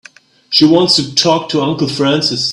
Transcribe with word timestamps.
She 0.49 0.65
wants 0.65 0.95
to 0.95 1.13
talk 1.13 1.49
to 1.49 1.61
Uncle 1.61 1.87
Francis. 1.87 2.49